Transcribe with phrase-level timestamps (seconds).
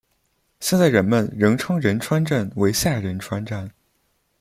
[0.59, 3.69] 现在人们仍称仁川站为下仁川站。